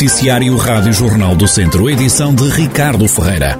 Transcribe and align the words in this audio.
Noticiário 0.00 0.56
Rádio 0.56 0.94
Jornal 0.94 1.36
do 1.36 1.46
Centro, 1.46 1.90
edição 1.90 2.34
de 2.34 2.44
Ricardo 2.48 3.06
Ferreira. 3.06 3.58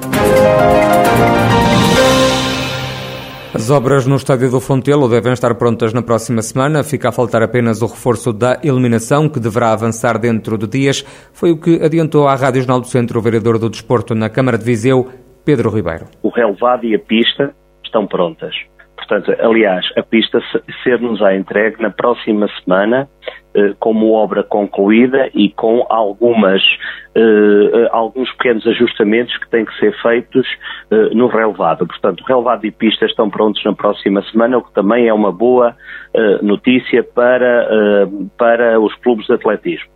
As 3.53 3.69
obras 3.69 4.06
no 4.06 4.16
estádio 4.16 4.50
do 4.50 4.58
Fontelo 4.58 5.06
devem 5.06 5.34
estar 5.34 5.54
prontas 5.56 5.92
na 5.92 6.00
próxima 6.00 6.40
semana. 6.40 6.82
Fica 6.82 7.11
a 7.11 7.12
faltar 7.12 7.42
apenas 7.42 7.82
o 7.82 7.87
reforço 7.87 8.32
da 8.32 8.58
iluminação, 8.64 9.29
que 9.29 9.38
deverá 9.38 9.71
avançar 9.74 10.19
dentro 10.19 10.56
de 10.56 10.67
dias. 10.67 11.03
Foi 11.35 11.51
o 11.51 11.61
que 11.61 11.79
adiantou 11.85 12.26
à 12.26 12.35
Rádio 12.35 12.63
Jornal 12.63 12.81
do 12.81 12.87
Centro 12.87 13.19
o 13.19 13.22
vereador 13.22 13.59
do 13.59 13.69
Desporto 13.69 14.15
na 14.15 14.31
Câmara 14.31 14.57
de 14.57 14.65
Viseu, 14.65 15.11
Pedro 15.45 15.69
Ribeiro. 15.69 16.07
O 16.23 16.30
relevado 16.30 16.87
e 16.87 16.95
a 16.95 16.98
pista 16.98 17.55
estão 17.84 18.07
prontas. 18.07 18.55
Portanto, 19.11 19.37
aliás, 19.42 19.84
a 19.97 20.05
pista 20.05 20.41
ser-nos-á 20.84 21.34
entregue 21.34 21.83
na 21.83 21.91
próxima 21.91 22.47
semana 22.62 23.09
eh, 23.56 23.75
como 23.80 24.12
obra 24.12 24.45
concluída 24.45 25.29
e 25.34 25.51
com 25.51 25.84
algumas, 25.91 26.62
eh, 27.17 27.89
alguns 27.91 28.31
pequenos 28.34 28.65
ajustamentos 28.69 29.37
que 29.39 29.51
têm 29.51 29.65
que 29.65 29.77
ser 29.81 29.93
feitos 30.01 30.47
eh, 30.93 31.11
no 31.12 31.27
relevado. 31.27 31.89
Portanto, 31.89 32.23
relevado 32.25 32.65
e 32.65 32.70
pista 32.70 33.05
estão 33.05 33.29
prontos 33.29 33.65
na 33.65 33.73
próxima 33.73 34.23
semana, 34.31 34.59
o 34.59 34.62
que 34.62 34.73
também 34.73 35.09
é 35.09 35.12
uma 35.12 35.33
boa 35.33 35.75
notícia 36.42 37.03
para, 37.03 38.09
para 38.37 38.81
os 38.81 38.95
clubes 38.97 39.27
de 39.27 39.34
atletismo. 39.34 39.89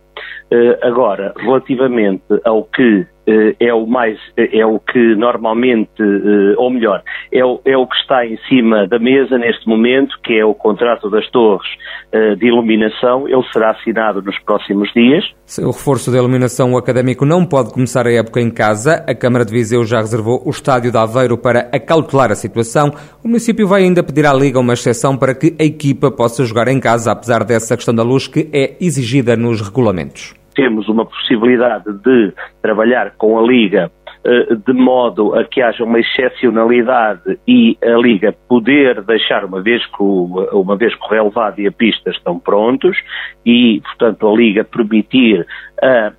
Agora, 0.81 1.33
relativamente 1.37 2.23
ao 2.45 2.63
que 2.63 3.05
eh, 3.05 3.14
é 3.59 3.73
o 3.73 3.85
mais, 3.87 4.17
é 4.37 4.65
o 4.65 4.79
que 4.79 5.15
normalmente, 5.15 5.89
eh, 5.99 6.55
ou 6.57 6.69
melhor, 6.69 7.01
é 7.31 7.43
o, 7.43 7.59
é 7.65 7.75
o 7.75 7.87
que 7.87 7.95
está 7.97 8.25
em 8.25 8.37
cima 8.47 8.87
da 8.87 8.99
mesa 8.99 9.37
neste 9.37 9.67
momento, 9.67 10.15
que 10.23 10.33
é 10.33 10.45
o 10.45 10.53
contrato 10.53 11.09
das 11.09 11.27
torres 11.31 11.67
eh, 12.11 12.35
de 12.35 12.47
iluminação. 12.47 13.27
Ele 13.27 13.43
será 13.51 13.71
assinado 13.71 14.21
nos 14.21 14.37
próximos 14.39 14.91
dias. 14.93 15.23
o 15.59 15.71
reforço 15.71 16.11
da 16.11 16.17
iluminação, 16.17 16.73
o 16.73 16.77
académico 16.77 17.25
não 17.25 17.45
pode 17.45 17.73
começar 17.73 18.05
a 18.05 18.11
época 18.11 18.39
em 18.39 18.51
casa. 18.51 19.03
A 19.07 19.15
Câmara 19.15 19.45
de 19.45 19.51
Viseu 19.51 19.83
já 19.83 19.97
reservou 19.97 20.41
o 20.45 20.49
estádio 20.49 20.91
de 20.91 20.97
Aveiro 20.97 21.37
para 21.37 21.69
acautelar 21.71 22.31
a 22.31 22.35
situação. 22.35 22.91
O 23.23 23.27
município 23.27 23.67
vai 23.67 23.83
ainda 23.83 24.03
pedir 24.03 24.25
à 24.25 24.33
Liga 24.33 24.59
uma 24.59 24.73
exceção 24.73 25.17
para 25.17 25.33
que 25.33 25.55
a 25.59 25.63
equipa 25.63 26.11
possa 26.11 26.45
jogar 26.45 26.67
em 26.67 26.79
casa, 26.79 27.11
apesar 27.11 27.43
dessa 27.43 27.75
questão 27.75 27.93
da 27.93 28.03
luz 28.03 28.27
que 28.27 28.49
é 28.53 28.75
exigida 28.79 29.35
nos 29.35 29.61
regulamentos 29.61 30.35
temos 30.55 30.87
uma 30.87 31.05
possibilidade 31.05 31.91
de 32.01 32.33
trabalhar 32.61 33.11
com 33.17 33.37
a 33.37 33.41
Liga 33.41 33.91
eh, 34.25 34.55
de 34.55 34.73
modo 34.73 35.35
a 35.35 35.43
que 35.43 35.61
haja 35.61 35.83
uma 35.83 35.99
excepcionalidade 35.99 37.37
e 37.47 37.77
a 37.83 37.95
Liga 37.97 38.33
poder 38.49 39.03
deixar, 39.03 39.45
uma 39.45 39.61
vez 39.61 39.85
que 39.85 40.01
o, 40.01 40.49
uma 40.51 40.75
vez 40.75 40.95
que 40.95 41.05
o 41.05 41.09
relevado 41.09 41.59
e 41.59 41.67
a 41.67 41.71
pista 41.71 42.09
estão 42.09 42.39
prontos, 42.39 42.97
e, 43.45 43.81
portanto, 43.81 44.27
a 44.27 44.35
Liga 44.35 44.63
permitir 44.63 45.45
a, 45.79 46.11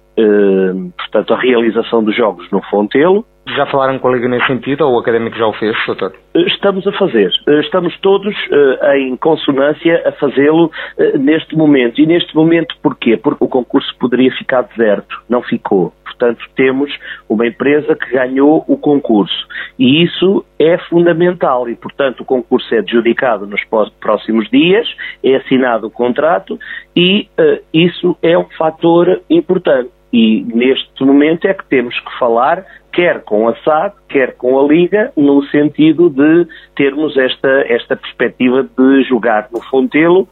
portanto, 0.97 1.34
a 1.34 1.41
realização 1.41 2.03
dos 2.03 2.17
jogos 2.17 2.50
no 2.50 2.62
Fontelo, 2.62 3.25
já 3.55 3.64
falaram 3.67 3.98
com 3.98 4.09
a 4.09 4.12
Liga 4.12 4.28
nesse 4.28 4.47
sentido 4.47 4.83
ou 4.83 4.97
o 4.97 4.98
Académico 4.98 5.36
já 5.36 5.47
o 5.47 5.53
fez, 5.53 5.77
doutor? 5.86 6.12
Estamos 6.34 6.84
a 6.86 6.92
fazer. 6.92 7.31
Estamos 7.61 7.97
todos 8.00 8.34
uh, 8.34 8.92
em 8.97 9.17
consonância 9.17 10.03
a 10.05 10.12
fazê-lo 10.12 10.70
neste 11.20 11.56
momento. 11.56 12.00
E 12.00 12.06
neste 12.06 12.34
momento 12.34 12.75
porquê? 12.83 13.17
Porque 13.17 13.44
o 13.44 13.48
concurso 13.48 13.94
poderia 13.98 14.33
ficar 14.33 14.62
deserto. 14.62 15.22
Não 15.28 15.42
ficou. 15.42 15.92
Portanto, 16.05 16.44
temos 16.56 16.91
uma 17.28 17.47
empresa 17.47 17.94
que 17.94 18.11
ganhou 18.11 18.64
o 18.67 18.77
concurso. 18.77 19.47
E 19.78 20.03
isso 20.03 20.44
é 20.59 20.77
fundamental. 20.78 21.69
E, 21.69 21.77
portanto, 21.77 22.20
o 22.20 22.25
concurso 22.25 22.75
é 22.75 22.78
adjudicado 22.78 23.47
nos 23.47 23.61
próximos 24.00 24.48
dias, 24.50 24.89
é 25.22 25.37
assinado 25.37 25.87
o 25.87 25.91
contrato 25.91 26.59
e 26.97 27.28
isso 27.72 28.17
é 28.22 28.37
um 28.37 28.47
fator 28.56 29.20
importante. 29.28 29.91
E 30.19 30.42
neste 30.45 31.05
momento 31.05 31.47
é 31.47 31.53
que 31.53 31.67
temos 31.67 31.95
que 32.00 32.19
falar 32.19 32.64
quer 32.91 33.22
com 33.22 33.50
a 33.50 33.56
SAD, 33.56 33.95
quer 34.09 34.34
com 34.36 34.59
a 34.59 34.66
Liga, 34.66 35.12
no 35.15 35.44
sentido 35.49 36.09
de 36.09 36.49
termos 36.75 37.15
esta, 37.19 37.50
esta 37.69 37.94
perspectiva 37.94 38.62
de 38.62 39.04
jogar 39.04 39.49
no 39.53 39.60
Fontelo 39.60 40.27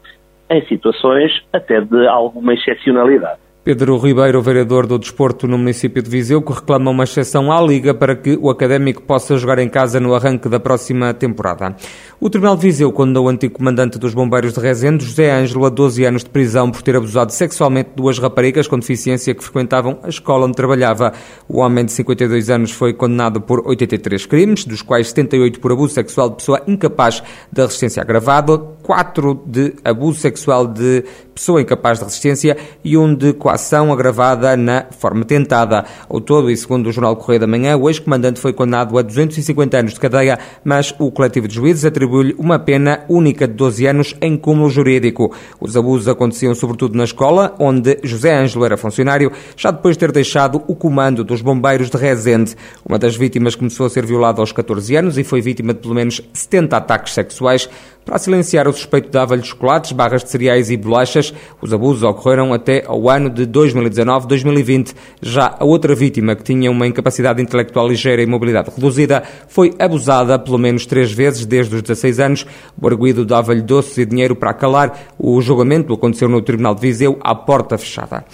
em 0.48 0.64
situações 0.68 1.30
até 1.52 1.82
de 1.82 2.06
alguma 2.06 2.54
excepcionalidade. 2.54 3.38
Pedro 3.64 3.96
Ribeiro, 3.96 4.42
vereador 4.42 4.86
do 4.86 4.98
Desporto 4.98 5.48
no 5.48 5.56
município 5.56 6.02
de 6.02 6.10
Viseu, 6.10 6.42
que 6.42 6.52
reclama 6.52 6.90
uma 6.90 7.04
exceção 7.04 7.50
à 7.50 7.58
Liga 7.62 7.94
para 7.94 8.14
que 8.14 8.38
o 8.38 8.50
Académico 8.50 9.00
possa 9.00 9.38
jogar 9.38 9.58
em 9.58 9.70
casa 9.70 9.98
no 9.98 10.14
arranque 10.14 10.50
da 10.50 10.60
próxima 10.60 11.14
temporada. 11.14 11.74
O 12.20 12.28
Tribunal 12.28 12.56
de 12.56 12.62
Viseu 12.62 12.92
condenou 12.92 13.24
o 13.24 13.28
antigo 13.30 13.54
comandante 13.54 13.98
dos 13.98 14.12
Bombeiros 14.12 14.52
de 14.52 14.60
Rezende, 14.60 15.06
José 15.06 15.30
Ângelo, 15.30 15.64
a 15.64 15.70
12 15.70 16.04
anos 16.04 16.24
de 16.24 16.28
prisão 16.28 16.70
por 16.70 16.82
ter 16.82 16.94
abusado 16.94 17.32
sexualmente 17.32 17.88
de 17.88 17.96
duas 17.96 18.18
raparigas 18.18 18.68
com 18.68 18.78
deficiência 18.78 19.34
que 19.34 19.42
frequentavam 19.42 19.98
a 20.02 20.10
escola 20.10 20.44
onde 20.44 20.56
trabalhava. 20.56 21.14
O 21.48 21.60
homem 21.60 21.86
de 21.86 21.92
52 21.92 22.50
anos 22.50 22.70
foi 22.70 22.92
condenado 22.92 23.40
por 23.40 23.66
83 23.66 24.26
crimes, 24.26 24.66
dos 24.66 24.82
quais 24.82 25.08
78 25.08 25.58
por 25.58 25.72
abuso 25.72 25.94
sexual 25.94 26.28
de 26.28 26.36
pessoa 26.36 26.60
incapaz 26.66 27.22
de 27.50 27.62
resistência 27.62 28.02
agravada, 28.02 28.58
4 28.84 29.42
de 29.46 29.74
abuso 29.82 30.20
sexual 30.20 30.66
de 30.66 31.04
pessoa 31.34 31.60
incapaz 31.60 31.98
de 31.98 32.04
resistência 32.04 32.56
e 32.84 32.96
um 32.96 33.14
de 33.14 33.32
coação 33.32 33.90
agravada 33.90 34.56
na 34.56 34.86
forma 34.90 35.24
tentada. 35.24 35.84
Ao 36.08 36.20
todo, 36.20 36.50
e 36.50 36.56
segundo 36.56 36.88
o 36.88 36.92
Jornal 36.92 37.16
Correio 37.16 37.40
da 37.40 37.46
Manhã, 37.46 37.76
o 37.76 37.88
ex-comandante 37.88 38.38
foi 38.38 38.52
condenado 38.52 38.96
a 38.98 39.02
250 39.02 39.78
anos 39.78 39.94
de 39.94 40.00
cadeia, 40.00 40.38
mas 40.62 40.94
o 40.98 41.10
coletivo 41.10 41.48
de 41.48 41.54
juízes 41.54 41.86
atribui-lhe 41.86 42.34
uma 42.38 42.58
pena 42.58 43.04
única 43.08 43.48
de 43.48 43.54
12 43.54 43.86
anos 43.86 44.14
em 44.20 44.36
cúmulo 44.36 44.68
jurídico. 44.68 45.34
Os 45.58 45.76
abusos 45.76 46.06
aconteciam 46.06 46.54
sobretudo 46.54 46.96
na 46.96 47.04
escola, 47.04 47.54
onde 47.58 47.98
José 48.04 48.36
Ângelo 48.36 48.66
era 48.66 48.76
funcionário, 48.76 49.32
já 49.56 49.70
depois 49.70 49.96
de 49.96 50.00
ter 50.00 50.12
deixado 50.12 50.62
o 50.68 50.76
comando 50.76 51.24
dos 51.24 51.40
bombeiros 51.40 51.88
de 51.88 51.96
Rezende. 51.96 52.54
Uma 52.86 52.98
das 52.98 53.16
vítimas 53.16 53.54
começou 53.54 53.86
a 53.86 53.90
ser 53.90 54.04
violada 54.04 54.42
aos 54.42 54.52
14 54.52 54.94
anos 54.94 55.16
e 55.16 55.24
foi 55.24 55.40
vítima 55.40 55.72
de 55.72 55.80
pelo 55.80 55.94
menos 55.94 56.20
70 56.34 56.76
ataques 56.76 57.14
sexuais. 57.14 57.68
Para 58.04 58.18
silenciar 58.18 58.68
o 58.68 58.72
suspeito 58.72 59.08
dava-lhe 59.08 59.42
chocolates, 59.42 59.92
barras 59.92 60.22
de 60.22 60.30
cereais 60.30 60.70
e 60.70 60.76
bolachas. 60.76 61.32
Os 61.62 61.72
abusos 61.72 62.02
ocorreram 62.02 62.52
até 62.52 62.84
ao 62.86 63.08
ano 63.08 63.30
de 63.30 63.46
2019-2020. 63.46 64.94
Já 65.22 65.56
a 65.58 65.64
outra 65.64 65.94
vítima, 65.94 66.36
que 66.36 66.42
tinha 66.42 66.70
uma 66.70 66.86
incapacidade 66.86 67.40
intelectual 67.40 67.88
ligeira 67.88 68.22
e 68.22 68.26
mobilidade 68.26 68.70
reduzida, 68.74 69.22
foi 69.48 69.72
abusada 69.78 70.38
pelo 70.38 70.58
menos 70.58 70.84
três 70.84 71.12
vezes 71.12 71.46
desde 71.46 71.76
os 71.76 71.82
16 71.82 72.20
anos. 72.20 72.46
O 72.78 72.86
arguído 72.86 73.24
dava-lhe 73.24 73.62
doces 73.62 73.96
e 73.96 74.04
dinheiro 74.04 74.36
para 74.36 74.52
calar. 74.52 75.06
O 75.18 75.40
julgamento 75.40 75.94
aconteceu 75.94 76.28
no 76.28 76.42
Tribunal 76.42 76.74
de 76.74 76.82
Viseu 76.82 77.18
à 77.22 77.34
porta 77.34 77.78
fechada. 77.78 78.24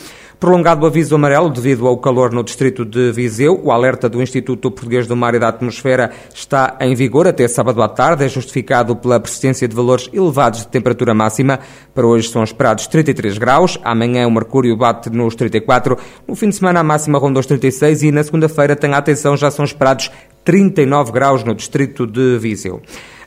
Prolongado 0.41 0.85
o 0.85 0.87
aviso 0.87 1.15
amarelo 1.15 1.51
devido 1.51 1.87
ao 1.87 1.99
calor 1.99 2.33
no 2.33 2.43
distrito 2.43 2.83
de 2.83 3.13
Viseu, 3.13 3.61
o 3.63 3.71
alerta 3.71 4.09
do 4.09 4.23
Instituto 4.23 4.71
Português 4.71 5.07
do 5.07 5.15
Mar 5.15 5.35
e 5.35 5.39
da 5.39 5.49
Atmosfera 5.49 6.13
está 6.35 6.79
em 6.81 6.95
vigor 6.95 7.29
até 7.29 7.47
sábado 7.47 7.83
à 7.83 7.89
tarde. 7.91 8.25
É 8.25 8.29
justificado 8.29 8.97
pela 8.97 9.21
persistência 9.21 9.69
de 9.69 9.77
valores 9.77 10.09
elevados 10.15 10.61
de 10.61 10.69
temperatura 10.69 11.13
máxima. 11.13 11.61
Para 11.95 12.07
hoje 12.07 12.31
são 12.31 12.43
esperados 12.43 12.87
33 12.87 13.37
graus. 13.37 13.79
Amanhã 13.85 14.27
o 14.27 14.31
mercúrio 14.31 14.75
bate 14.79 15.11
nos 15.11 15.35
34. 15.35 15.99
No 16.27 16.35
fim 16.35 16.49
de 16.49 16.57
semana 16.57 16.81
a 16.81 16.83
máxima 16.83 17.19
ronda 17.19 17.39
os 17.39 17.45
36 17.45 18.05
e 18.05 18.11
na 18.11 18.25
segunda-feira, 18.25 18.75
tenha 18.75 18.97
atenção, 18.97 19.37
já 19.37 19.51
são 19.51 19.63
esperados 19.63 20.11
39 20.43 21.13
graus 21.13 21.45
no 21.45 21.55
distrito 21.55 22.07
de 22.07 22.39
Viseu. 22.39 22.81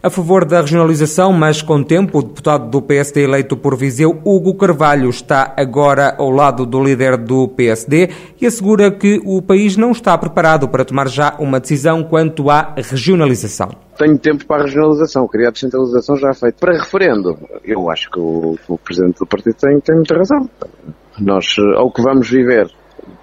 A 0.06 0.10
favor 0.10 0.44
da 0.44 0.60
regionalização, 0.60 1.32
mas 1.32 1.62
com 1.62 1.82
tempo, 1.82 2.20
o 2.20 2.22
deputado 2.22 2.70
do 2.70 2.82
PSD 2.82 3.24
eleito 3.24 3.56
por 3.56 3.78
Viseu, 3.78 4.20
Hugo 4.26 4.54
Carvalho, 4.56 5.10
está 5.10 5.54
agora 5.56 6.14
ao 6.18 6.30
lado 6.30 6.66
do 6.66 6.84
líder 6.84 7.16
do 7.16 7.48
PSD 7.48 8.10
e 8.42 8.46
assegura 8.46 8.92
que 8.92 9.22
o 9.24 9.42
país 9.42 9.78
não 9.78 9.92
está 9.92 10.18
preparado 10.18 10.68
para 10.68 10.84
tomar 10.84 11.08
já 11.08 11.34
uma 11.40 11.58
decisão 11.58 12.04
quanto 12.04 12.50
à 12.50 12.74
regionalização. 12.76 13.70
Tenho 13.98 14.20
tempo 14.20 14.46
para 14.46 14.64
a 14.64 14.66
regionalização, 14.66 15.26
queria 15.26 15.48
a 15.48 15.52
descentralização 15.52 16.18
já 16.18 16.34
feita. 16.34 16.58
Para 16.60 16.80
referendo, 16.80 17.40
eu 17.64 17.90
acho 17.90 18.12
que 18.12 18.20
o, 18.20 18.58
o 18.68 18.78
Presidente 18.78 19.20
do 19.20 19.26
Partido 19.26 19.56
tem, 19.56 19.80
tem 19.80 19.96
muita 19.96 20.18
razão. 20.18 20.50
Nós, 21.18 21.46
ao 21.78 21.90
que 21.90 22.02
vamos 22.02 22.30
viver, 22.30 22.70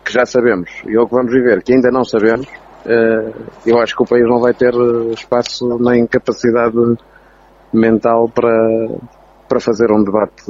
que 0.03 0.15
já 0.15 0.25
sabemos, 0.25 0.71
e 0.88 0.97
ao 0.97 1.06
que 1.06 1.15
vamos 1.15 1.31
viver, 1.31 1.62
que 1.62 1.75
ainda 1.75 1.91
não 1.91 2.05
sabemos, 2.05 2.47
eh, 2.47 2.69
eu 3.67 3.79
acho 3.79 3.94
que 3.94 4.03
o 4.03 4.06
país 4.06 4.25
não 4.27 4.41
vai 4.41 4.55
ter 4.55 4.73
eh, 4.73 5.12
espaço 5.12 5.79
nem 5.79 6.06
capacidade 6.06 6.77
mental 7.73 8.29
para, 8.29 8.50
para 9.49 9.61
fazer 9.61 9.93
um 9.93 10.03
debate 10.03 10.44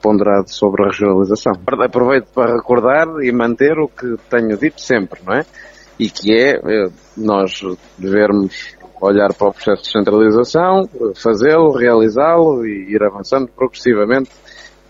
ponderado 0.00 0.50
sobre 0.50 0.84
a 0.84 0.86
regionalização. 0.86 1.52
Aproveito 1.66 2.28
para 2.32 2.54
recordar 2.54 3.06
e 3.22 3.30
manter 3.32 3.78
o 3.78 3.88
que 3.88 4.16
tenho 4.30 4.56
dito 4.56 4.80
sempre, 4.80 5.20
não 5.26 5.34
é? 5.34 5.44
E 5.98 6.08
que 6.08 6.32
é 6.32 6.56
eh, 6.56 6.90
nós 7.16 7.60
devermos 7.98 8.76
olhar 9.00 9.32
para 9.34 9.48
o 9.48 9.52
processo 9.52 9.82
de 9.82 9.92
centralização, 9.92 10.88
fazê-lo, 11.14 11.72
realizá-lo 11.72 12.66
e 12.66 12.92
ir 12.92 13.02
avançando 13.02 13.48
progressivamente 13.48 14.30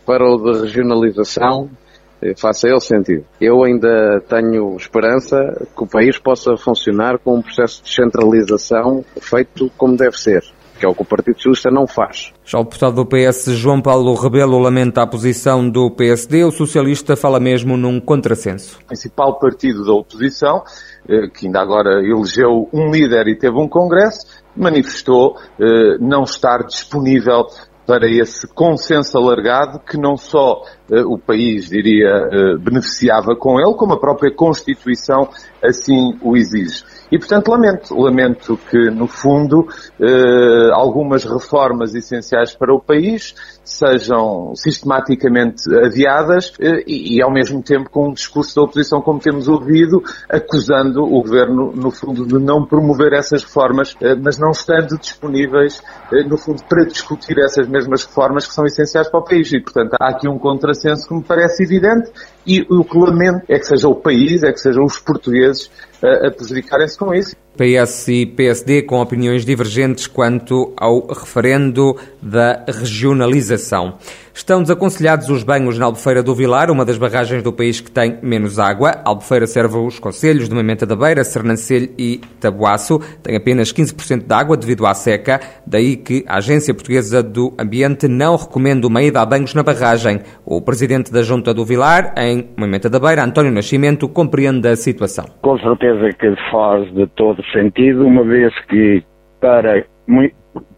para 0.07 0.25
o 0.25 0.39
de 0.39 0.61
regionalização 0.63 1.69
eh, 1.71 1.88
faça 2.37 2.69
ele 2.69 2.81
sentido. 2.81 3.25
Eu 3.41 3.65
ainda 3.65 4.21
tenho 4.29 4.77
esperança 4.77 5.37
que 5.77 5.83
o 5.83 5.87
país 5.87 6.19
possa 6.19 6.57
funcionar 6.57 7.19
com 7.19 7.37
um 7.37 7.43
processo 7.43 7.83
de 7.83 7.95
centralização 7.95 9.05
feito 9.21 9.71
como 9.77 9.97
deve 9.97 10.17
ser. 10.19 10.43
que 10.79 10.87
é 10.87 10.89
o 10.89 10.95
que 10.95 11.03
o 11.03 11.05
Partido 11.05 11.35
Socialista 11.37 11.71
não 11.73 11.89
faz. 11.89 12.33
Já 12.45 12.61
o 12.61 12.63
deputado 12.63 12.95
do 12.95 13.05
PS, 13.05 13.47
João 13.47 13.83
Paulo 13.83 14.15
Rebelo, 14.15 14.61
lamenta 14.61 15.03
a 15.03 15.07
posição 15.09 15.69
do 15.69 15.91
PSD. 15.91 16.45
O 16.45 16.53
socialista 16.53 17.17
fala 17.17 17.41
mesmo 17.41 17.77
num 17.77 18.01
contrassenso. 18.01 18.79
O 18.85 18.87
principal 18.87 19.39
partido 19.41 19.85
da 19.85 19.93
oposição, 19.93 20.63
eh, 21.09 21.27
que 21.35 21.47
ainda 21.47 21.61
agora 21.61 22.01
elegeu 22.01 22.69
um 22.73 22.93
líder 22.93 23.27
e 23.27 23.37
teve 23.37 23.59
um 23.59 23.69
congresso, 23.69 24.25
manifestou 24.57 25.37
eh, 25.61 25.99
não 25.99 26.23
estar 26.23 26.59
disponível 26.65 27.47
para 27.89 28.07
esse 28.07 28.47
consenso 28.47 29.17
alargado 29.17 29.81
que 29.81 29.97
não 29.97 30.15
só 30.15 30.63
uh, 30.91 31.11
o 31.11 31.19
país, 31.19 31.71
diria, 31.71 32.11
uh, 32.27 32.59
beneficiava 32.59 33.35
com 33.35 33.59
ele, 33.59 33.75
como 33.79 33.95
a 33.95 33.99
própria 33.99 34.31
Constituição 34.31 35.27
assim 35.65 36.19
o 36.21 36.37
exige. 36.37 36.85
E, 37.11 37.19
portanto, 37.19 37.51
lamento, 37.51 37.95
lamento 37.95 38.59
que, 38.71 38.91
no 38.91 39.07
fundo, 39.07 39.61
uh, 39.99 40.73
algumas 40.75 41.25
reformas 41.25 41.95
essenciais 41.95 42.55
para 42.55 42.75
o 42.75 42.81
país 42.81 43.35
sejam 43.65 44.55
sistematicamente 44.55 45.63
adiadas 45.85 46.53
e, 46.59 47.17
e, 47.17 47.23
ao 47.23 47.33
mesmo 47.33 47.63
tempo, 47.63 47.91
com 47.91 48.09
um 48.09 48.13
discurso 48.13 48.55
da 48.57 48.63
oposição, 48.63 49.01
como 49.01 49.21
temos 49.21 49.49
ouvido, 49.49 50.03
acusando 50.29 51.03
o 51.03 51.23
governo, 51.23 51.73
no 51.75 51.91
fundo, 51.91 52.27
de 52.27 52.39
não 52.39 52.65
promover 52.65 53.13
essas 53.13 53.43
reformas, 53.43 53.95
mas 54.23 54.39
não 54.39 54.51
estando 54.51 54.99
disponíveis, 54.99 55.83
no 56.27 56.39
fundo, 56.39 56.63
para 56.65 56.85
discutir 56.85 57.39
essas 57.39 57.69
mesmas 57.69 58.05
reformas 58.05 58.47
que 58.47 58.55
são 58.55 58.65
essenciais 58.65 59.09
para 59.09 59.21
o 59.21 59.25
país. 59.25 59.53
E, 59.53 59.61
portanto, 59.61 59.95
há 60.01 60.11
aqui 60.11 60.29
um 60.29 60.39
contrassenso 60.39 61.07
que 61.07 61.15
me 61.15 61.23
parece 61.23 61.63
evidente 61.63 62.11
e 62.47 62.63
o 62.71 62.83
que 62.85 62.99
lamento 62.99 63.45
é 63.49 63.59
que 63.59 63.67
seja 63.67 63.89
o 63.89 63.95
país, 63.95 64.43
é 64.43 64.51
que 64.51 64.59
sejam 64.59 64.85
os 64.85 64.99
portugueses 64.99 65.71
a, 66.03 66.29
a 66.29 66.31
prejudicarem-se 66.31 66.99
com 66.99 67.15
isso. 67.15 67.37
PS 67.59 68.09
e 68.09 68.25
PSD 68.25 68.83
com 68.83 69.01
opiniões 69.01 69.45
divergentes 69.45 70.07
quanto 70.07 70.73
ao 70.77 71.09
referendo 71.09 71.97
da 72.23 72.65
regionalização. 72.69 73.99
Estão 74.39 74.63
desaconselhados 74.63 75.29
os 75.31 75.43
banhos 75.43 75.77
na 75.81 75.87
Albufeira 75.87 76.23
do 76.23 76.33
Vilar, 76.33 76.71
uma 76.71 76.85
das 76.85 76.97
barragens 76.97 77.43
do 77.43 77.53
país 77.53 77.81
que 77.81 77.91
tem 77.91 78.21
menos 78.23 78.57
água. 78.61 78.91
A 79.05 79.09
Albufeira 79.09 79.49
serve 79.49 79.77
os 79.79 79.99
conselhos 79.99 80.49
de 80.49 80.55
Moimenta 80.55 80.87
da 80.87 80.95
Beira, 80.95 81.25
Sernancelho 81.25 81.91
e 81.99 82.21
Tabuaço. 82.41 83.01
Tem 83.21 83.35
apenas 83.35 83.73
15% 83.73 84.29
de 84.29 84.33
água 84.33 84.57
devido 84.57 84.87
à 84.87 84.95
seca, 84.95 85.41
daí 85.67 85.97
que 85.97 86.25
a 86.29 86.37
Agência 86.37 86.73
Portuguesa 86.73 87.21
do 87.21 87.53
Ambiente 87.59 88.07
não 88.07 88.37
recomenda 88.37 88.87
uma 88.87 89.03
ida 89.03 89.21
a 89.21 89.27
banhos 89.27 89.55
na 89.55 89.65
barragem. 89.65 90.21
O 90.47 90.63
presidente 90.63 91.13
da 91.13 91.23
Junta 91.23 91.53
do 91.53 91.65
Vilar, 91.65 92.15
em 92.17 92.49
Moimenta 92.57 92.89
da 92.89 93.01
Beira, 93.01 93.25
António 93.25 93.51
Nascimento, 93.51 94.09
compreende 94.09 94.69
a 94.69 94.77
situação. 94.77 95.25
Com 95.43 95.59
certeza 95.59 96.11
que 96.13 96.33
faz 96.53 96.89
de 96.95 97.09
todo 97.09 97.43
sentido, 97.53 98.07
uma 98.07 98.25
vez 98.25 98.53
que 98.67 99.03
para 99.41 99.85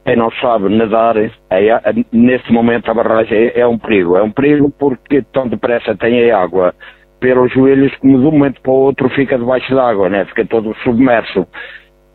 quem 0.05 0.17
não 0.17 0.31
sabe 0.33 0.69
nadar, 0.69 1.17
é, 1.17 1.31
nesse 2.13 2.53
momento 2.53 2.91
a 2.91 2.95
barragem 2.95 3.39
é, 3.39 3.61
é, 3.61 3.67
um 3.67 3.79
perigo. 3.79 4.17
É 4.17 4.23
um 4.23 4.31
perigo 4.31 4.71
porque 4.79 5.23
tão 5.33 5.49
depressa 5.49 5.97
tem 5.97 6.31
a 6.31 6.39
água 6.39 6.75
pelos 7.21 7.53
joelhos 7.53 7.95
que 7.97 8.09
de 8.09 8.15
um 8.15 8.33
momento 8.33 8.61
para 8.61 8.73
o 8.73 8.75
outro 8.75 9.09
fica 9.11 9.39
debaixo 9.39 9.75
d'água, 9.75 10.09
né? 10.09 10.25
fica 10.25 10.45
todo 10.47 10.75
submerso. 10.83 11.47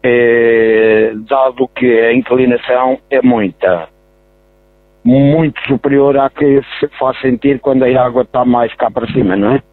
É, 0.03 1.13
dado 1.27 1.67
que 1.69 1.99
a 1.99 2.13
inclinação 2.13 2.99
é 3.09 3.21
muita, 3.21 3.87
muito 5.03 5.59
superior 5.67 6.17
à 6.17 6.29
que 6.29 6.61
se 6.79 6.87
faz 6.99 7.19
sentir 7.21 7.59
quando 7.59 7.83
a 7.83 8.03
água 8.03 8.21
está 8.23 8.45
mais 8.45 8.73
cá 8.75 8.91
para 8.91 9.07
cima, 9.07 9.35
não 9.35 9.55
é? 9.55 9.63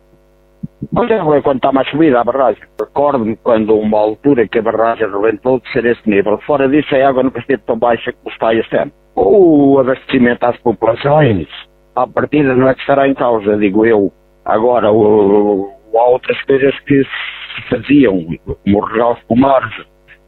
Quando, 0.95 1.13
é 1.13 1.41
quando 1.41 1.57
está 1.57 1.73
mais 1.73 1.89
subida 1.89 2.21
a 2.21 2.25
barragem. 2.25 2.63
Recordo-me 2.79 3.37
quando 3.37 3.75
uma 3.77 3.99
altura 3.99 4.47
que 4.47 4.59
a 4.59 4.63
barragem 4.63 5.11
rebentou 5.11 5.61
de 5.61 5.73
ser 5.73 5.85
esse 5.87 6.09
nível. 6.09 6.39
Fora 6.39 6.69
disso, 6.69 6.95
a 6.95 7.09
água 7.09 7.23
nunca 7.23 7.41
esteve 7.41 7.63
tão 7.63 7.79
baixa 7.79 8.13
como 8.13 8.33
está 8.33 8.55
este 8.55 8.77
ano. 8.77 8.93
O 9.15 9.79
abastecimento 9.79 10.45
às 10.45 10.57
populações, 10.59 11.49
à 11.95 12.07
partida 12.07 12.55
não 12.55 12.69
é 12.69 12.75
que 12.75 12.81
estará 12.81 13.09
em 13.09 13.15
causa, 13.15 13.57
digo 13.57 13.87
eu. 13.87 14.13
Agora, 14.45 14.91
o, 14.91 15.71
o, 15.93 15.99
há 15.99 16.09
outras 16.09 16.41
coisas 16.43 16.79
que 16.81 17.05
se 17.05 17.69
faziam, 17.69 18.27
como 18.65 18.81
regar 18.85 19.13
os 19.13 19.21
pomares 19.25 19.73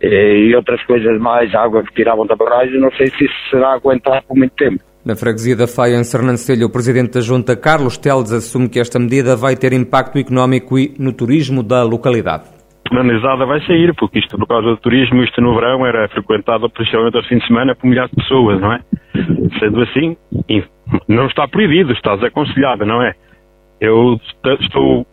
eh, 0.00 0.36
e 0.38 0.54
outras 0.54 0.82
coisas 0.84 1.18
mais, 1.20 1.54
água 1.54 1.82
que 1.82 1.94
tiravam 1.94 2.26
da 2.26 2.36
barragem, 2.36 2.80
não 2.80 2.92
sei 2.92 3.08
se 3.08 3.24
isso 3.24 3.50
será 3.50 3.72
aguentado 3.72 4.24
por 4.26 4.36
muito 4.36 4.54
tempo. 4.54 4.82
Na 5.04 5.14
freguesia 5.14 5.54
da 5.54 5.66
Faia, 5.66 5.96
em 5.96 6.04
Sernancelho, 6.04 6.66
o 6.66 6.72
presidente 6.72 7.12
da 7.12 7.20
Junta, 7.20 7.54
Carlos 7.54 7.98
Teles, 7.98 8.32
assume 8.32 8.70
que 8.70 8.80
esta 8.80 8.98
medida 8.98 9.36
vai 9.36 9.54
ter 9.54 9.74
impacto 9.74 10.18
económico 10.18 10.78
e 10.78 10.94
no 10.98 11.12
turismo 11.12 11.62
da 11.62 11.82
localidade. 11.82 12.44
Analisada 12.90 13.44
vai 13.44 13.60
sair, 13.66 13.94
porque 13.96 14.18
isto, 14.18 14.38
por 14.38 14.46
causa 14.48 14.68
do 14.68 14.76
turismo, 14.78 15.22
isto 15.22 15.42
no 15.42 15.54
verão 15.54 15.84
era 15.84 16.08
frequentado 16.08 16.70
principalmente 16.70 17.18
aos 17.18 17.26
fins 17.26 17.40
de 17.40 17.46
semana 17.48 17.74
por 17.74 17.86
milhares 17.86 18.10
de 18.12 18.16
pessoas, 18.16 18.58
não 18.58 18.72
é? 18.72 18.80
Sendo 19.58 19.82
assim, 19.82 20.16
não 21.06 21.26
está 21.26 21.46
proibido, 21.48 21.92
está 21.92 22.16
desaconselhado, 22.16 22.86
não 22.86 23.02
é? 23.02 23.12
Eu 23.82 24.18
estou 24.58 25.06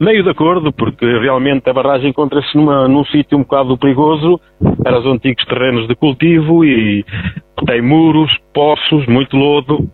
meio 0.00 0.22
de 0.22 0.30
acordo, 0.30 0.72
porque 0.72 1.04
realmente 1.18 1.68
a 1.68 1.72
barragem 1.72 2.10
encontra-se 2.10 2.56
num 2.56 3.04
sítio 3.06 3.38
um 3.38 3.42
bocado 3.42 3.78
perigoso, 3.78 4.40
eram 4.84 5.00
os 5.00 5.06
antigos 5.06 5.44
terrenos 5.44 5.86
de 5.88 5.94
cultivo 5.94 6.64
e 6.64 7.04
tem 7.66 7.80
muros, 7.80 8.30
poços, 8.52 9.06
muito 9.06 9.36
lodo. 9.36 9.88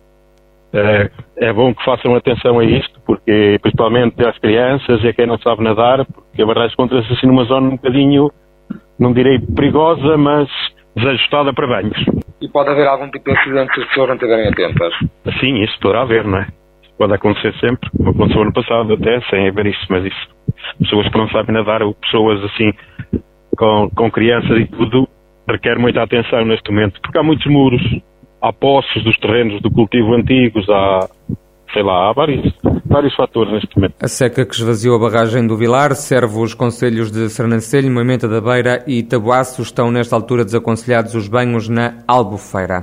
É, 0.73 1.11
é, 1.37 1.53
bom 1.53 1.73
que 1.73 1.83
façam 1.83 2.15
atenção 2.15 2.59
a 2.59 2.63
isto, 2.63 2.97
porque 3.05 3.59
principalmente 3.61 4.25
às 4.25 4.37
crianças 4.37 5.03
e 5.03 5.09
a 5.09 5.13
quem 5.13 5.27
não 5.27 5.37
sabe 5.37 5.63
nadar, 5.63 6.05
porque 6.05 6.41
a 6.41 6.45
barragem 6.45 6.73
encontra-se 6.73 7.11
assim 7.11 7.27
numa 7.27 7.43
zona 7.43 7.67
um 7.67 7.75
bocadinho, 7.75 8.31
não 8.97 9.11
direi 9.11 9.37
perigosa, 9.39 10.17
mas 10.17 10.49
desajustada 10.95 11.53
para 11.53 11.67
banhos. 11.67 11.97
E 12.41 12.47
pode 12.47 12.69
haver 12.69 12.87
algum 12.87 13.09
tipo 13.09 13.25
de 13.29 13.37
acidente 13.37 13.73
se 13.73 13.81
as 13.81 13.87
pessoas 13.87 14.07
não 14.07 14.15
estiverem 14.15 14.47
atentas? 14.47 14.93
Sim, 15.39 15.61
isso 15.61 15.77
poderá 15.79 16.03
haver, 16.03 16.25
não 16.25 16.39
é? 16.39 16.47
Pode 17.01 17.15
acontecer 17.15 17.51
sempre, 17.59 17.89
aconteceu 18.07 18.43
ano 18.43 18.53
passado 18.53 18.93
até, 18.93 19.19
sem 19.21 19.47
haver 19.47 19.65
isso, 19.65 19.87
mas 19.89 20.05
isso. 20.05 20.27
Pessoas 20.77 21.09
que 21.09 21.17
não 21.17 21.27
sabem 21.29 21.51
nadar, 21.55 21.81
ou 21.81 21.95
pessoas 21.95 22.39
assim, 22.43 22.71
com, 23.57 23.89
com 23.95 24.11
crianças 24.11 24.55
e 24.59 24.67
tudo, 24.67 25.09
requer 25.49 25.79
muita 25.79 26.03
atenção 26.03 26.45
neste 26.45 26.69
momento, 26.69 27.01
porque 27.01 27.17
há 27.17 27.23
muitos 27.23 27.51
muros, 27.51 27.81
há 28.39 28.53
poços 28.53 29.03
dos 29.03 29.17
terrenos 29.17 29.59
do 29.63 29.71
cultivo 29.71 30.13
antigos, 30.13 30.69
há, 30.69 31.07
sei 31.73 31.81
lá, 31.81 32.11
há 32.11 32.13
vários, 32.13 32.53
vários 32.85 33.15
fatores 33.15 33.51
neste 33.51 33.75
momento. 33.75 33.95
A 33.99 34.07
seca 34.07 34.45
que 34.45 34.53
esvaziou 34.53 34.95
a 34.95 34.99
barragem 34.99 35.47
do 35.47 35.57
Vilar 35.57 35.95
serve 35.95 36.37
os 36.37 36.53
conselhos 36.53 37.11
de 37.11 37.29
Sernancelho, 37.29 37.89
Moimenta 37.89 38.27
da 38.27 38.39
Beira 38.39 38.83
e 38.85 39.01
Tabuaço. 39.01 39.63
Estão 39.63 39.89
nesta 39.89 40.15
altura 40.15 40.45
desaconselhados 40.45 41.15
os 41.15 41.27
banhos 41.27 41.67
na 41.67 41.95
Albufeira. 42.07 42.81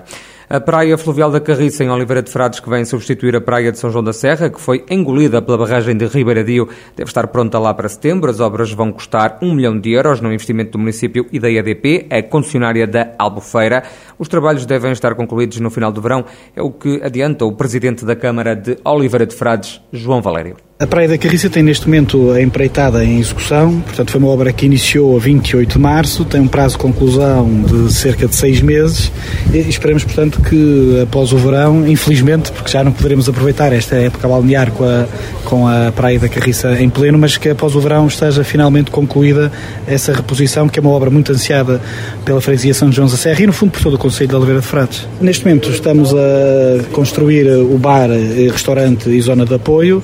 A 0.51 0.59
Praia 0.59 0.97
Fluvial 0.97 1.31
da 1.31 1.43
Carriça, 1.43 1.85
em 1.85 1.91
Oliveira 1.91 2.23
de 2.23 2.31
Frades, 2.31 2.59
que 2.59 2.71
vem 2.71 2.83
substituir 2.83 3.37
a 3.37 3.41
Praia 3.41 3.71
de 3.71 3.79
São 3.79 3.91
João 3.91 4.03
da 4.03 4.15
Serra, 4.15 4.49
que 4.49 4.59
foi 4.59 4.83
engolida 4.89 5.43
pela 5.43 5.59
barragem 5.59 5.95
de 5.95 6.07
Ribeiradio, 6.07 6.67
deve 6.97 7.11
estar 7.11 7.27
pronta 7.27 7.59
lá 7.59 7.75
para 7.75 7.87
setembro. 7.87 8.31
As 8.31 8.41
obras 8.41 8.73
vão 8.73 8.91
custar 8.91 9.37
um 9.43 9.53
milhão 9.53 9.79
de 9.79 9.93
euros 9.93 10.23
no 10.23 10.33
investimento 10.33 10.71
do 10.71 10.79
município 10.79 11.27
e 11.31 11.39
da 11.39 11.51
EDP, 11.51 12.07
a 12.09 12.23
concessionária 12.23 12.87
da 12.87 13.13
Albufeira. 13.19 13.83
Os 14.19 14.27
trabalhos 14.27 14.65
devem 14.65 14.91
estar 14.91 15.15
concluídos 15.15 15.61
no 15.61 15.69
final 15.69 15.93
do 15.93 16.01
verão, 16.01 16.25
é 16.57 16.63
o 16.63 16.71
que 16.71 16.99
adianta 17.03 17.45
o 17.45 17.53
presidente 17.53 18.07
da 18.07 18.17
Câmara 18.17 18.57
de 18.57 18.79
Oliveira 18.87 19.27
de 19.27 19.35
Frades, 19.35 19.83
João 19.93 20.23
Valério. 20.23 20.68
A 20.81 20.87
Praia 20.87 21.09
da 21.09 21.19
Carriça 21.19 21.51
tem 21.51 21.61
neste 21.61 21.87
momento 21.87 22.31
a 22.31 22.41
empreitada 22.41 23.05
em 23.05 23.19
execução, 23.19 23.81
portanto 23.81 24.13
foi 24.13 24.21
uma 24.21 24.29
obra 24.29 24.53
que 24.53 24.65
iniciou 24.65 25.17
a 25.17 25.19
28 25.19 25.73
de 25.73 25.79
março, 25.81 26.25
tem 26.25 26.41
um 26.41 26.47
prazo 26.47 26.77
de 26.77 26.79
conclusão 26.79 27.63
de 27.63 27.93
cerca 27.93 28.29
de 28.29 28.37
seis 28.37 28.61
meses 28.61 29.11
e 29.53 29.59
esperamos, 29.59 30.05
portanto, 30.05 30.41
que 30.41 31.01
após 31.03 31.33
o 31.33 31.37
verão, 31.37 31.85
infelizmente, 31.85 32.53
porque 32.53 32.71
já 32.71 32.85
não 32.85 32.93
poderemos 32.93 33.29
aproveitar 33.29 33.73
esta 33.73 33.97
época 33.97 34.29
balnear 34.29 34.71
com 34.71 34.85
a, 34.85 35.07
com 35.45 35.67
a 35.67 35.91
Praia 35.91 36.17
da 36.21 36.29
Carriça 36.29 36.81
em 36.81 36.89
pleno, 36.89 37.19
mas 37.19 37.37
que 37.37 37.49
após 37.49 37.75
o 37.75 37.81
verão 37.81 38.07
esteja 38.07 38.45
finalmente 38.45 38.93
concluída 38.93 39.51
essa 39.85 40.13
reposição, 40.13 40.69
que 40.69 40.79
é 40.79 40.81
uma 40.81 40.93
obra 40.93 41.11
muito 41.11 41.33
ansiada 41.33 41.81
pela 42.25 42.41
freguesia 42.41 42.73
São 42.73 42.93
João 42.93 43.09
da 43.09 43.17
Serra 43.17 43.43
e, 43.43 43.47
no 43.49 43.53
fundo, 43.53 43.73
por 43.73 43.83
todo 43.83 43.95
o 43.95 43.99
Conselho 43.99 44.29
de 44.29 44.37
Oliveira 44.37 44.61
de 44.61 44.67
Frades. 44.69 45.09
Neste 45.21 45.45
momento 45.45 45.71
estamos 45.71 46.15
a 46.15 46.85
construir 46.93 47.49
o 47.49 47.77
bar, 47.79 48.11
restaurante 48.53 49.11
e 49.11 49.21
zona 49.21 49.45
de 49.45 49.55
apoio, 49.55 50.01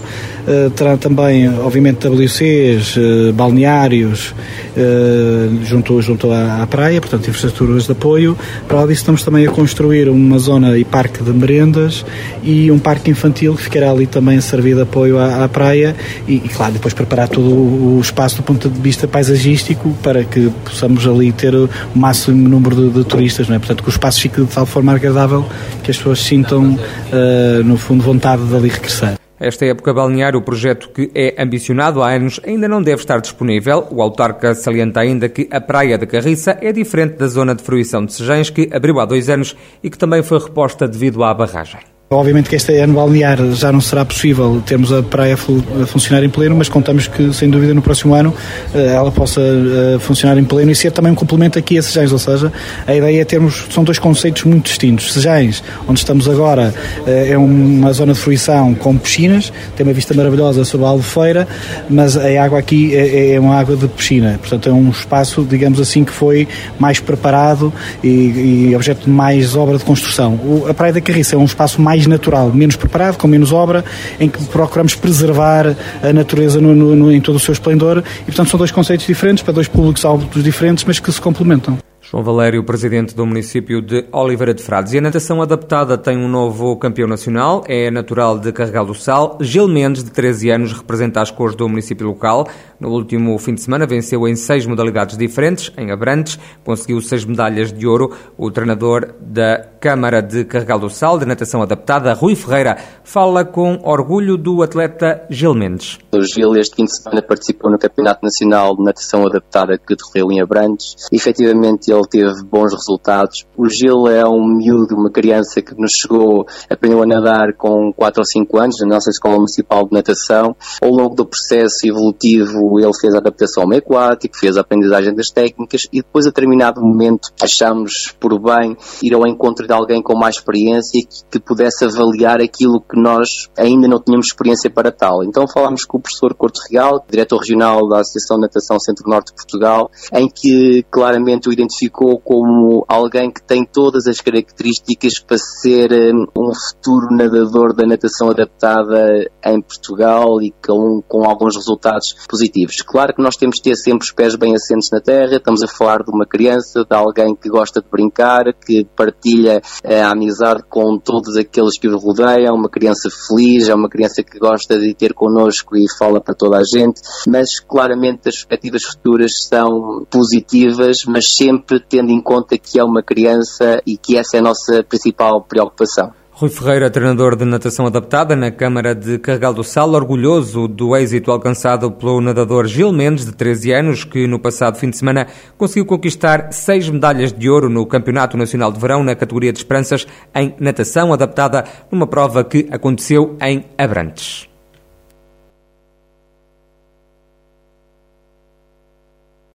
eh, 0.46 0.63
terá 0.70 0.96
também, 0.96 1.48
obviamente, 1.58 2.06
WCs, 2.06 2.96
eh, 2.96 3.32
balneários, 3.32 4.34
eh, 4.76 5.48
junto, 5.64 6.00
junto 6.02 6.30
à, 6.30 6.62
à, 6.62 6.66
praia, 6.66 7.00
portanto, 7.00 7.28
infraestruturas 7.28 7.86
de 7.86 7.92
apoio. 7.92 8.36
Para 8.66 8.80
lá 8.80 8.86
disso, 8.86 9.00
estamos 9.00 9.22
também 9.22 9.46
a 9.46 9.50
construir 9.50 10.08
uma 10.08 10.38
zona 10.38 10.76
e 10.78 10.84
parque 10.84 11.22
de 11.22 11.30
merendas 11.30 12.04
e 12.42 12.70
um 12.70 12.78
parque 12.78 13.10
infantil 13.10 13.54
que 13.54 13.62
ficará 13.62 13.90
ali 13.90 14.06
também 14.06 14.38
a 14.38 14.42
servir 14.42 14.74
de 14.74 14.82
apoio 14.82 15.18
à, 15.18 15.44
à 15.44 15.48
praia 15.48 15.96
e, 16.26 16.36
e, 16.36 16.48
claro, 16.48 16.72
depois 16.72 16.94
preparar 16.94 17.28
todo 17.28 17.48
o 17.50 18.00
espaço 18.00 18.36
do 18.36 18.42
ponto 18.42 18.68
de 18.68 18.80
vista 18.80 19.06
paisagístico 19.06 19.96
para 20.02 20.24
que 20.24 20.50
possamos 20.64 21.06
ali 21.06 21.32
ter 21.32 21.54
o 21.54 21.68
máximo 21.94 22.48
número 22.48 22.76
de, 22.76 22.90
de 22.90 23.04
turistas, 23.04 23.48
não 23.48 23.56
é? 23.56 23.58
Portanto, 23.58 23.82
que 23.82 23.88
o 23.88 23.90
espaço 23.90 24.20
fique 24.20 24.40
de 24.40 24.46
tal 24.46 24.66
forma 24.66 24.92
agradável 24.92 25.44
que 25.82 25.90
as 25.90 25.96
pessoas 25.96 26.20
sintam, 26.20 26.74
uh, 26.74 27.62
no 27.64 27.76
fundo, 27.76 28.02
vontade 28.02 28.44
de 28.44 28.54
ali 28.54 28.68
regressar. 28.68 29.23
Esta 29.46 29.66
época 29.66 29.92
balnear, 29.92 30.34
o 30.34 30.40
projeto 30.40 30.88
que 30.88 31.10
é 31.14 31.34
ambicionado 31.38 32.02
há 32.02 32.08
anos 32.14 32.40
ainda 32.46 32.66
não 32.66 32.82
deve 32.82 33.02
estar 33.02 33.20
disponível. 33.20 33.86
O 33.90 34.00
autarca 34.00 34.54
salienta 34.54 35.00
ainda 35.00 35.28
que 35.28 35.46
a 35.50 35.60
Praia 35.60 35.98
de 35.98 36.06
Carriça 36.06 36.56
é 36.62 36.72
diferente 36.72 37.18
da 37.18 37.26
zona 37.26 37.54
de 37.54 37.62
fruição 37.62 38.06
de 38.06 38.14
Sejães, 38.14 38.48
que 38.48 38.70
abriu 38.72 38.98
há 38.98 39.04
dois 39.04 39.28
anos 39.28 39.54
e 39.82 39.90
que 39.90 39.98
também 39.98 40.22
foi 40.22 40.38
reposta 40.38 40.88
devido 40.88 41.22
à 41.22 41.34
barragem. 41.34 41.93
Obviamente 42.10 42.50
que 42.50 42.56
este 42.56 42.76
ano 42.76 42.92
balnear 42.92 43.38
já 43.54 43.72
não 43.72 43.80
será 43.80 44.04
possível 44.04 44.62
termos 44.64 44.92
a 44.92 45.02
praia 45.02 45.34
a 45.34 45.86
funcionar 45.86 46.22
em 46.22 46.28
pleno, 46.28 46.54
mas 46.54 46.68
contamos 46.68 47.08
que, 47.08 47.32
sem 47.32 47.48
dúvida, 47.48 47.72
no 47.72 47.80
próximo 47.80 48.14
ano 48.14 48.32
eh, 48.74 48.94
ela 48.94 49.10
possa 49.10 49.40
eh, 49.40 49.98
funcionar 49.98 50.38
em 50.38 50.44
pleno 50.44 50.70
e 50.70 50.74
ser 50.74 50.92
também 50.92 51.10
um 51.10 51.14
complemento 51.14 51.58
aqui 51.58 51.78
a 51.78 51.82
Sejães, 51.82 52.12
ou 52.12 52.18
seja, 52.18 52.52
a 52.86 52.94
ideia 52.94 53.22
é 53.22 53.24
termos, 53.24 53.66
são 53.70 53.82
dois 53.82 53.98
conceitos 53.98 54.44
muito 54.44 54.66
distintos. 54.66 55.14
Sejães, 55.14 55.64
onde 55.88 55.98
estamos 55.98 56.28
agora, 56.28 56.74
eh, 57.06 57.30
é 57.30 57.38
uma 57.38 57.90
zona 57.94 58.12
de 58.12 58.18
fruição 58.18 58.74
com 58.74 58.96
piscinas, 58.98 59.50
tem 59.74 59.84
uma 59.84 59.94
vista 59.94 60.12
maravilhosa 60.12 60.62
sobre 60.66 60.86
a 60.86 60.90
Albufeira, 60.90 61.48
mas 61.88 62.18
a 62.18 62.44
água 62.44 62.58
aqui 62.58 62.94
é, 62.94 63.32
é 63.32 63.40
uma 63.40 63.58
água 63.58 63.76
de 63.76 63.88
piscina, 63.88 64.38
portanto 64.38 64.68
é 64.68 64.72
um 64.72 64.90
espaço, 64.90 65.44
digamos 65.48 65.80
assim, 65.80 66.04
que 66.04 66.12
foi 66.12 66.46
mais 66.78 67.00
preparado 67.00 67.72
e, 68.04 68.68
e 68.68 68.76
objeto 68.76 69.04
de 69.04 69.10
mais 69.10 69.56
obra 69.56 69.78
de 69.78 69.84
construção. 69.84 70.38
A 70.68 70.74
Praia 70.74 70.92
da 70.92 71.00
Carriça 71.00 71.34
é 71.34 71.38
um 71.38 71.46
espaço 71.46 71.80
mais 71.80 71.93
mais 71.94 72.06
natural, 72.08 72.50
menos 72.52 72.74
preparado, 72.74 73.16
com 73.16 73.28
menos 73.28 73.52
obra, 73.52 73.84
em 74.18 74.28
que 74.28 74.44
procuramos 74.46 74.96
preservar 74.96 75.76
a 76.02 76.12
natureza 76.12 76.60
no, 76.60 76.74
no, 76.74 77.12
em 77.12 77.20
todo 77.20 77.36
o 77.36 77.38
seu 77.38 77.52
esplendor 77.52 78.02
e, 78.22 78.24
portanto, 78.24 78.50
são 78.50 78.58
dois 78.58 78.72
conceitos 78.72 79.06
diferentes 79.06 79.44
para 79.44 79.52
dois 79.52 79.68
públicos 79.68 80.04
altos 80.04 80.42
diferentes, 80.42 80.84
mas 80.84 80.98
que 80.98 81.12
se 81.12 81.20
complementam. 81.20 81.78
João 82.10 82.22
Valério, 82.22 82.62
presidente 82.62 83.14
do 83.14 83.24
município 83.24 83.80
de 83.80 84.04
Oliveira 84.12 84.52
de 84.52 84.62
Frades. 84.62 84.92
E 84.92 84.98
a 84.98 85.00
natação 85.00 85.40
adaptada 85.40 85.96
tem 85.96 86.18
um 86.18 86.28
novo 86.28 86.76
campeão 86.76 87.08
nacional, 87.08 87.64
é 87.66 87.90
natural 87.90 88.38
de 88.38 88.52
Carregal 88.52 88.84
do 88.84 88.94
Sal. 88.94 89.38
Gil 89.40 89.66
Mendes, 89.66 90.04
de 90.04 90.10
13 90.10 90.50
anos, 90.50 90.72
representa 90.72 91.22
as 91.22 91.30
cores 91.30 91.56
do 91.56 91.68
município 91.68 92.06
local. 92.06 92.46
No 92.84 92.90
último 92.90 93.38
fim 93.38 93.54
de 93.54 93.62
semana 93.62 93.86
venceu 93.86 94.28
em 94.28 94.36
seis 94.36 94.66
modalidades 94.66 95.16
diferentes, 95.16 95.72
em 95.78 95.90
Abrantes, 95.90 96.38
conseguiu 96.62 97.00
seis 97.00 97.24
medalhas 97.24 97.72
de 97.72 97.86
ouro. 97.86 98.14
O 98.36 98.50
treinador 98.50 99.14
da 99.22 99.66
Câmara 99.80 100.20
de 100.20 100.44
Carregal 100.44 100.78
do 100.78 100.90
Sal, 100.90 101.18
de 101.18 101.24
natação 101.24 101.62
adaptada, 101.62 102.12
Rui 102.12 102.34
Ferreira, 102.34 102.76
fala 103.02 103.42
com 103.42 103.78
orgulho 103.82 104.36
do 104.36 104.62
atleta 104.62 105.26
Gil 105.30 105.54
Mendes. 105.54 105.98
O 106.12 106.20
Gil 106.20 106.54
este 106.56 106.76
fim 106.76 106.84
de 106.84 106.94
semana 106.94 107.22
participou 107.22 107.70
no 107.70 107.78
Campeonato 107.78 108.20
Nacional 108.22 108.76
de 108.76 108.84
Natação 108.84 109.26
Adaptada 109.26 109.78
que 109.78 109.96
decorreu 109.96 110.30
em 110.30 110.42
Abrantes. 110.42 110.94
Efetivamente 111.10 111.90
ele 111.90 112.06
teve 112.10 112.44
bons 112.44 112.74
resultados. 112.74 113.46
O 113.56 113.66
Gil 113.66 114.08
é 114.08 114.26
um 114.28 114.46
miúdo, 114.46 114.94
uma 114.94 115.10
criança 115.10 115.62
que 115.62 115.74
nos 115.74 115.92
chegou, 115.92 116.46
aprendeu 116.68 117.02
a 117.02 117.06
nadar 117.06 117.54
com 117.56 117.90
4 117.96 118.20
ou 118.20 118.26
5 118.26 118.58
anos 118.58 118.76
na 118.80 118.88
nossa 118.88 119.08
Escola 119.08 119.36
Municipal 119.36 119.86
de 119.86 119.92
Natação. 119.92 120.54
Ao 120.82 120.90
longo 120.90 121.14
do 121.14 121.24
processo 121.24 121.86
evolutivo 121.86 122.73
ele 122.78 122.92
fez 122.98 123.14
a 123.14 123.18
adaptação 123.18 123.66
meio 123.66 123.80
aquático, 123.80 124.38
fez 124.38 124.56
a 124.56 124.60
aprendizagem 124.60 125.14
das 125.14 125.30
técnicas 125.30 125.86
e 125.92 126.02
depois 126.02 126.26
a 126.26 126.30
determinado 126.30 126.80
momento 126.80 127.30
achamos 127.40 128.14
por 128.18 128.38
bem 128.38 128.76
ir 129.02 129.14
ao 129.14 129.26
encontro 129.26 129.66
de 129.66 129.72
alguém 129.72 130.02
com 130.02 130.16
mais 130.18 130.36
experiência 130.36 131.00
que, 131.00 131.38
que 131.38 131.40
pudesse 131.40 131.84
avaliar 131.84 132.40
aquilo 132.40 132.80
que 132.80 133.00
nós 133.00 133.48
ainda 133.56 133.88
não 133.88 134.00
tínhamos 134.00 134.26
experiência 134.26 134.70
para 134.70 134.90
tal. 134.90 135.24
Então 135.24 135.46
falámos 135.46 135.84
com 135.84 135.98
o 135.98 136.00
professor 136.00 136.34
Corto 136.34 136.60
Real, 136.70 137.04
diretor 137.08 137.38
regional 137.38 137.88
da 137.88 138.00
Associação 138.00 138.36
de 138.36 138.42
Natação 138.42 138.78
Centro-Norte 138.80 139.28
de 139.28 139.36
Portugal, 139.36 139.90
em 140.12 140.28
que 140.28 140.84
claramente 140.90 141.48
o 141.48 141.52
identificou 141.52 141.84
identificou 141.84 142.18
como 142.18 142.84
alguém 142.88 143.30
que 143.30 143.42
tem 143.42 143.64
todas 143.64 144.06
as 144.06 144.20
características 144.20 145.18
para 145.18 145.38
ser 145.38 145.92
hum, 145.92 146.26
um 146.36 146.52
futuro 146.54 147.08
nadador 147.10 147.74
da 147.74 147.86
natação 147.86 148.30
adaptada 148.30 149.30
em 149.44 149.60
Portugal 149.60 150.40
e 150.42 150.52
com, 150.64 151.02
com 151.06 151.24
alguns 151.24 151.56
resultados 151.56 152.14
positivos. 152.28 152.53
Claro 152.86 153.14
que 153.14 153.22
nós 153.22 153.36
temos 153.36 153.56
que 153.56 153.70
ter 153.70 153.76
sempre 153.76 154.04
os 154.04 154.12
pés 154.12 154.36
bem 154.36 154.54
assentes 154.54 154.88
na 154.92 155.00
terra, 155.00 155.36
estamos 155.36 155.62
a 155.62 155.66
falar 155.66 156.02
de 156.02 156.10
uma 156.10 156.26
criança, 156.26 156.84
de 156.84 156.96
alguém 156.96 157.34
que 157.34 157.48
gosta 157.48 157.80
de 157.80 157.88
brincar, 157.90 158.44
que 158.54 158.84
partilha 158.96 159.60
eh, 159.82 160.00
a 160.00 160.10
amizade 160.12 160.62
com 160.68 160.98
todos 160.98 161.36
aqueles 161.36 161.78
que 161.78 161.88
o 161.88 161.98
rodeiam, 161.98 162.54
uma 162.54 162.68
criança 162.68 163.08
feliz, 163.10 163.68
é 163.68 163.74
uma 163.74 163.88
criança 163.88 164.22
que 164.22 164.38
gosta 164.38 164.78
de 164.78 164.94
ter 164.94 165.12
connosco 165.14 165.76
e 165.76 165.84
fala 165.98 166.20
para 166.20 166.34
toda 166.34 166.58
a 166.58 166.62
gente, 166.62 167.00
mas 167.26 167.58
claramente 167.58 168.28
as 168.28 168.36
perspectivas 168.36 168.84
futuras 168.84 169.46
são 169.48 170.06
positivas, 170.10 171.04
mas 171.06 171.34
sempre 171.34 171.80
tendo 171.80 172.10
em 172.10 172.20
conta 172.20 172.56
que 172.56 172.78
é 172.78 172.84
uma 172.84 173.02
criança 173.02 173.82
e 173.86 173.96
que 173.96 174.16
essa 174.16 174.36
é 174.36 174.40
a 174.40 174.42
nossa 174.42 174.84
principal 174.84 175.42
preocupação. 175.42 176.12
Rui 176.36 176.50
Ferreira, 176.50 176.90
treinador 176.90 177.36
de 177.36 177.44
natação 177.44 177.86
adaptada 177.86 178.34
na 178.34 178.50
Câmara 178.50 178.92
de 178.92 179.20
Carregal 179.20 179.54
do 179.54 179.62
Sal, 179.62 179.92
orgulhoso 179.92 180.66
do 180.66 180.96
êxito 180.96 181.30
alcançado 181.30 181.92
pelo 181.92 182.20
nadador 182.20 182.66
Gil 182.66 182.92
Mendes, 182.92 183.24
de 183.24 183.30
13 183.30 183.70
anos, 183.70 184.02
que 184.02 184.26
no 184.26 184.40
passado 184.40 184.76
fim 184.76 184.90
de 184.90 184.96
semana 184.96 185.28
conseguiu 185.56 185.86
conquistar 185.86 186.52
seis 186.52 186.90
medalhas 186.90 187.32
de 187.32 187.48
ouro 187.48 187.70
no 187.70 187.86
Campeonato 187.86 188.36
Nacional 188.36 188.72
de 188.72 188.80
Verão 188.80 189.04
na 189.04 189.14
categoria 189.14 189.52
de 189.52 189.60
esperanças 189.60 190.08
em 190.34 190.52
natação 190.58 191.12
adaptada, 191.12 191.66
numa 191.88 192.06
prova 192.06 192.42
que 192.42 192.66
aconteceu 192.68 193.36
em 193.40 193.66
Abrantes. 193.78 194.53